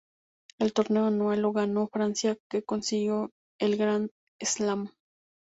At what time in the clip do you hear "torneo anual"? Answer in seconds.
0.73-1.43